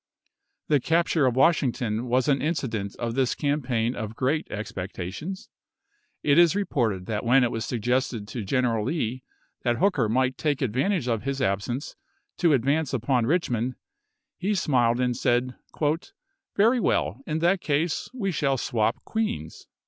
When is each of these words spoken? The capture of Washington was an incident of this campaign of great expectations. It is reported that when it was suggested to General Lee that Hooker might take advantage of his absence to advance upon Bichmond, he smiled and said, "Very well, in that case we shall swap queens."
The 0.67 0.79
capture 0.79 1.27
of 1.27 1.35
Washington 1.35 2.07
was 2.07 2.27
an 2.27 2.41
incident 2.41 2.95
of 2.95 3.13
this 3.13 3.35
campaign 3.35 3.95
of 3.95 4.15
great 4.15 4.47
expectations. 4.49 5.47
It 6.23 6.39
is 6.39 6.55
reported 6.55 7.05
that 7.05 7.23
when 7.23 7.43
it 7.43 7.51
was 7.51 7.65
suggested 7.65 8.27
to 8.29 8.43
General 8.43 8.83
Lee 8.85 9.21
that 9.61 9.77
Hooker 9.77 10.09
might 10.09 10.39
take 10.39 10.59
advantage 10.63 11.07
of 11.07 11.21
his 11.21 11.39
absence 11.39 11.95
to 12.39 12.51
advance 12.51 12.95
upon 12.95 13.25
Bichmond, 13.27 13.75
he 14.39 14.55
smiled 14.55 14.99
and 14.99 15.15
said, 15.15 15.53
"Very 16.57 16.79
well, 16.79 17.21
in 17.27 17.37
that 17.37 17.61
case 17.61 18.09
we 18.11 18.31
shall 18.31 18.57
swap 18.57 19.03
queens." 19.03 19.67